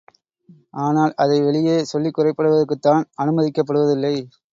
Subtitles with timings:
[0.77, 4.15] ஆனால் அதை வெளியே சொல்லிக் குறைப்படுவதற்குத்தான் அனுமதிக்கப் படுவதில்லை!